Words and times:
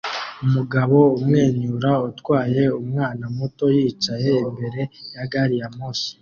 Umugabo 0.45 0.97
umwenyura 1.17 1.89
utwaye 2.09 2.63
umwana 2.81 3.23
muto 3.37 3.65
yicaye 3.77 4.31
imbere 4.47 4.81
ya 5.15 5.25
gari 5.31 5.55
ya 5.61 5.69
moshi 5.77 6.11